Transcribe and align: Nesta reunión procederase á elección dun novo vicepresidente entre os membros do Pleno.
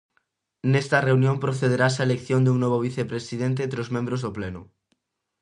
Nesta 0.71 0.97
reunión 1.07 1.37
procederase 1.45 1.99
á 2.03 2.05
elección 2.07 2.41
dun 2.43 2.57
novo 2.63 2.77
vicepresidente 2.87 3.61
entre 3.63 3.79
os 3.83 3.91
membros 3.95 4.21
do 4.25 4.31
Pleno. 4.37 4.61